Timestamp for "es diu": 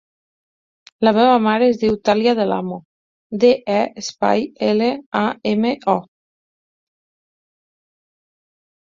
1.73-1.97